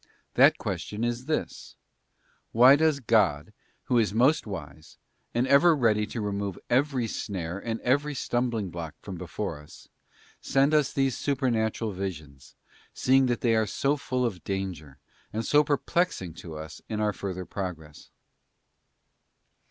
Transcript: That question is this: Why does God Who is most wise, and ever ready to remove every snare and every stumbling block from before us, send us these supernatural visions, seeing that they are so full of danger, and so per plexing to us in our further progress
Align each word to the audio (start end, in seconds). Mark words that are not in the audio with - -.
That 0.33 0.57
question 0.57 1.03
is 1.03 1.27
this: 1.27 1.75
Why 2.53 2.75
does 2.75 2.99
God 3.01 3.53
Who 3.83 3.99
is 3.99 4.15
most 4.15 4.47
wise, 4.47 4.97
and 5.35 5.45
ever 5.45 5.75
ready 5.75 6.07
to 6.07 6.21
remove 6.21 6.57
every 6.71 7.05
snare 7.05 7.59
and 7.59 7.79
every 7.81 8.15
stumbling 8.15 8.71
block 8.71 8.95
from 9.03 9.15
before 9.15 9.59
us, 9.59 9.89
send 10.41 10.73
us 10.73 10.91
these 10.91 11.15
supernatural 11.19 11.91
visions, 11.91 12.55
seeing 12.95 13.27
that 13.27 13.41
they 13.41 13.53
are 13.53 13.67
so 13.67 13.95
full 13.95 14.25
of 14.25 14.43
danger, 14.43 14.97
and 15.31 15.45
so 15.45 15.63
per 15.63 15.77
plexing 15.77 16.35
to 16.37 16.55
us 16.57 16.81
in 16.89 16.99
our 16.99 17.13
further 17.13 17.45
progress 17.45 18.09